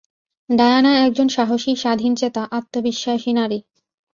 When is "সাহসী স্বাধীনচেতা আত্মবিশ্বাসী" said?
1.27-3.31